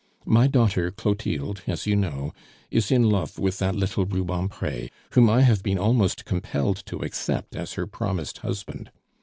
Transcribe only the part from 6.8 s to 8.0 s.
to accept as her